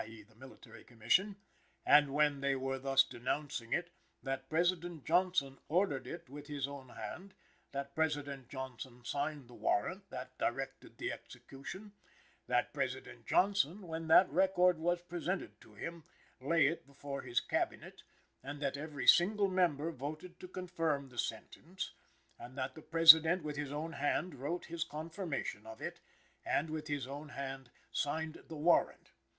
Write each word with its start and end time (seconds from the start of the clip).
e._ 0.07 0.27
the 0.27 0.33
Military 0.33 0.83
Commission), 0.83 1.35
"and 1.85 2.11
when 2.11 2.41
they 2.41 2.55
were 2.55 2.79
thus 2.79 3.03
denouncing 3.03 3.71
it, 3.71 3.91
that 4.23 4.49
President 4.49 5.05
Johnson 5.05 5.59
ordered 5.69 6.07
it 6.07 6.27
with 6.27 6.47
his 6.47 6.67
own 6.67 6.89
hand, 6.89 7.35
that 7.71 7.93
President 7.93 8.49
Johnson 8.49 9.05
signed 9.05 9.47
the 9.47 9.53
warrant 9.53 10.09
that 10.09 10.35
directed 10.39 10.97
the 10.97 11.11
execution, 11.11 11.91
that 12.47 12.73
President 12.73 13.27
Johnson 13.27 13.83
when 13.83 14.07
that 14.07 14.27
record 14.31 14.79
was 14.79 15.03
presented 15.03 15.61
to 15.61 15.75
him, 15.75 16.03
laid 16.39 16.71
it 16.71 16.87
before 16.87 17.21
his 17.21 17.39
Cabinet, 17.39 18.01
and 18.41 18.59
that 18.59 18.77
every 18.77 19.05
single 19.05 19.49
member 19.49 19.91
voted 19.91 20.39
to 20.39 20.47
confirm 20.47 21.09
the 21.09 21.19
sentence, 21.19 21.91
and 22.39 22.57
that 22.57 22.73
the 22.73 22.81
President 22.81 23.43
with 23.43 23.55
his 23.55 23.71
own 23.71 23.93
hand 23.93 24.33
wrote 24.33 24.65
his 24.65 24.83
confirmation 24.83 25.67
of 25.67 25.79
it, 25.79 25.99
and 26.43 26.71
with 26.71 26.87
his 26.87 27.05
own 27.05 27.29
hand 27.29 27.69
signed 27.91 28.43
the 28.47 28.57
warrant. 28.57 29.11